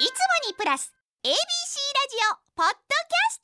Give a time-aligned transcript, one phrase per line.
[0.00, 0.12] いつも
[0.48, 1.36] にプラス ABC ラジ
[2.32, 3.42] オポッドキャスト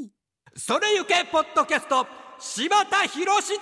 [0.00, 0.64] だし。
[0.64, 2.06] それゆけポッドキャスト
[2.38, 3.60] 柴田博です。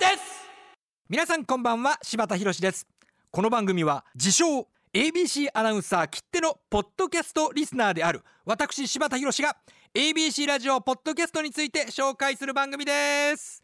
[1.09, 2.87] 皆さんこんばんは柴田博です。
[3.29, 9.57] この番組は自称 ABC アナウンサー切手のポッドキャストリスナーである私柴田博が
[9.93, 13.61] ABC ラジオポッドキャストについて紹介する番組です。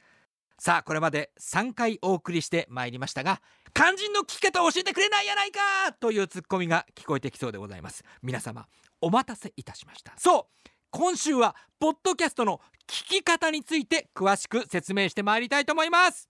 [0.60, 3.42] さあこれまで3回お送りしてまいりましたが
[3.78, 5.60] 肝心の聞き方を教えてくれないやないか
[6.00, 8.04] というツッコミが聞こえてきそうでございます。
[8.24, 8.66] 皆様
[9.02, 10.14] お待たせいたしました。
[10.18, 16.28] そう今週はポッドキャストの聞き方について詳しく説明してまいりたいと思います。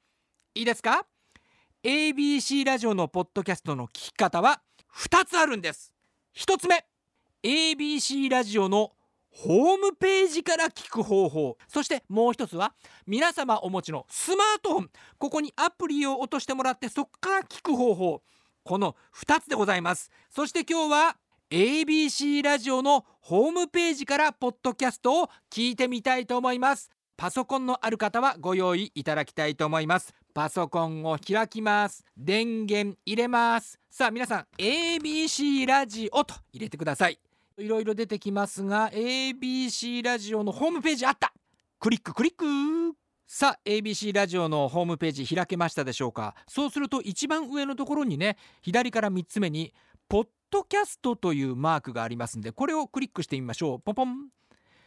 [0.56, 1.06] いいですか
[1.86, 4.62] ？ABC ラジオのポッドキャストの聞き方は
[4.94, 5.94] 2つあるんです。
[6.36, 6.86] 1つ目
[7.44, 8.92] ABC ラジオの
[9.32, 11.58] ホームページから聞く方法。
[11.68, 12.74] そしてもう一つは
[13.06, 14.90] 皆様お持ちのスマートフォン。
[15.18, 18.22] ここにアプリを落としてもらってそこから聞く方法。
[18.64, 20.12] この2つでございます。
[20.30, 21.18] そして今日は
[21.50, 26.90] ABC ラジオのホームページからポッドキャストを聞いてみたいと思います。
[27.16, 30.14] パソコンのある方はご用意いただきたいと思います。
[30.34, 32.04] パソコンを開きます。
[32.16, 33.80] 電源入れます。
[33.90, 37.20] さあ皆さん ABC ラジオと入れてください。
[37.60, 41.34] いろいろ出てきますが ABC ラジオのホームページあった。
[41.80, 42.46] クリッククリック。
[43.26, 46.36] さあ ABC ラジオのホームページ開けましたでしょうか。
[46.48, 49.74] そうすると一番上のところにね左から3つ目に
[50.08, 53.80] ポッドキャストというマークがありますんでこれをクリックしてみましょう。
[53.80, 54.28] ポポン。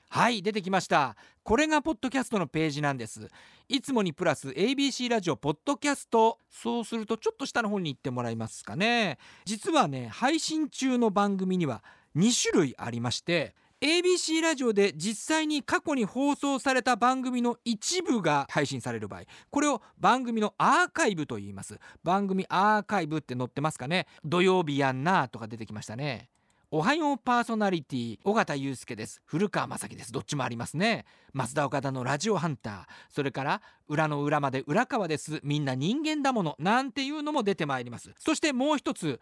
[0.09, 1.17] はい出てきました。
[1.43, 3.29] これがポッドキャストのページなんです。
[3.69, 6.39] いつもにプラス ABC ラジオポッドキャスト。
[6.49, 9.19] そうするとちょっと下の方に行ってもらいますかね。
[9.45, 11.83] 実はね配信中の番組には
[12.17, 21.79] 2種類ありまして ABC ラジオで実際に過去に放送された番組の一部が配信される場合これを番組のアーカイブと言います。
[22.05, 24.07] 番組アーカイブって載ってますかね？
[24.23, 26.29] 土曜日やんなとか出てきましたね。
[26.71, 29.23] おはようパーソナリティ尾形祐介です。
[29.25, 30.13] 古川雅樹です。
[30.13, 31.07] どっちもありますね。
[31.35, 32.85] 増田岡田のラジオハンター。
[33.09, 35.41] それから裏の裏まで裏川です。
[35.43, 36.55] みんな人間だもの。
[36.59, 38.11] なんていうのも出てまいります。
[38.19, 39.21] そしてもう一つ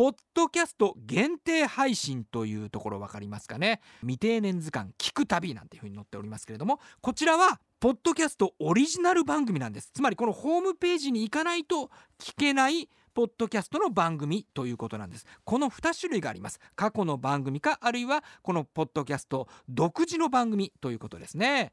[0.00, 3.82] ポッドキャスト限定配信というところ分かりますかね？
[4.00, 9.90] 未定年図鑑聞く旅なんていうふうに載っておりますけれどもこちらはポッドキャストオリジナル番組なんです。
[9.92, 15.26] つまりこのホームページに行かないと聞けないポッドキャストの番組ということなんです。
[15.44, 16.60] この2種類があります。
[16.76, 21.72] 過去の番組かあるいはこのポッドキャスト独自の番組ということですね。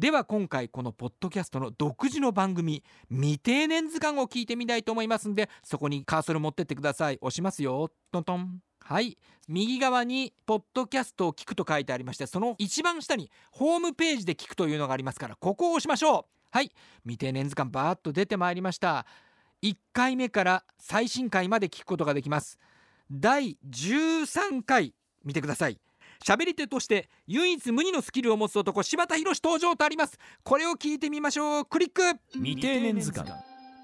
[0.00, 7.18] では今回このポッドキャストの独自の番組未定年図鑑を聞いてみたいと思いますんでそこにカーソル持ってってください。
[7.20, 7.90] 押しますよ。
[8.10, 8.62] トントン。
[8.80, 9.18] はい。
[9.46, 16.24] 右側にポッドキャストを聞くと書いてありましてその一番下にホームページで聞くというのがありますからここを押しましょう。
[16.50, 16.72] はい。
[17.02, 19.04] 未定年図鑑バーッと出てまいりました。
[19.62, 22.58] 1回目から最新回まで聞くことができます。
[23.12, 24.94] 第13回
[25.26, 25.78] 見てください。
[26.24, 30.18] 喋り手として唯一無二のスキルを持つ男柴田博登場とあります。
[30.42, 31.64] これを聞いてみましょう。
[31.64, 32.02] クリック。
[32.34, 33.30] 未定年図鑑。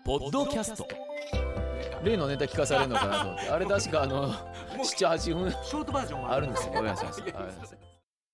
[0.04, 0.86] ポッドキャスト。
[2.04, 3.48] 例のネタ聞かされるのかなと思って。
[3.50, 5.50] あれ確かあの78分。
[5.50, 6.72] ショートバージョンあるんですよ。
[6.72, 7.10] ごめんなさ い。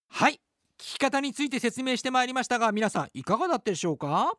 [0.08, 0.34] はい。
[0.34, 0.38] 聞
[0.78, 4.32] き方について説明してまいりましたが皆さんいかがだったでしょうか？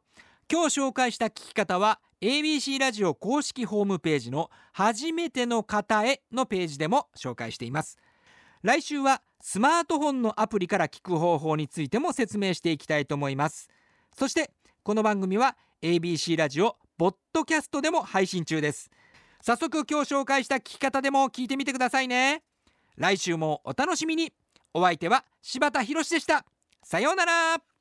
[0.52, 7.98] 今日紹介した聞き方は ABC ラジオ公式ホームページの初めての方へのページでも紹介しています
[8.64, 13.70] 来週はスマートフォンのアプリから聞く方法についても説明していきたいと思います。
[14.18, 14.52] そして
[14.84, 18.90] この番組は ABC ラジオポッドキャストでも配信中です。
[19.42, 22.42] 早速今日紹介した聞き方でも聞いてみてくださいね。
[22.96, 24.32] 来週もお楽しみに。
[24.74, 26.46] お相手は柴田博でした。
[26.84, 27.73] さようなら。